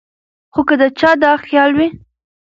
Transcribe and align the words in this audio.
خو 0.53 0.61
کۀ 0.67 0.75
د 0.81 0.83
چا 0.99 1.11
دا 1.23 1.31
خيال 1.45 1.71
وي 1.77 1.87